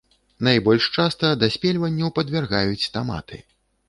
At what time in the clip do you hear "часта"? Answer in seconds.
0.95-1.29